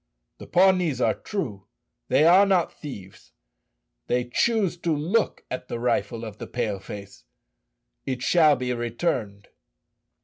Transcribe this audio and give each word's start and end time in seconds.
"The 0.39 0.47
Pawnees 0.47 0.99
are 0.99 1.13
true; 1.13 1.67
they 2.07 2.25
are 2.25 2.43
not 2.47 2.73
thieves. 2.73 3.33
They 4.07 4.23
choose 4.25 4.75
to 4.77 4.91
look 4.95 5.45
at 5.51 5.67
the 5.67 5.77
rifle 5.77 6.25
of 6.25 6.39
the 6.39 6.47
Pale 6.47 6.79
face. 6.79 7.23
It 8.07 8.23
shall 8.23 8.55
be 8.55 8.73
returned." 8.73 9.49